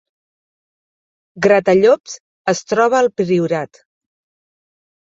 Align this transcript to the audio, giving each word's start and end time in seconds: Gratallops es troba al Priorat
Gratallops 1.47 2.17
es 2.57 2.65
troba 2.73 3.01
al 3.05 3.13
Priorat 3.23 3.85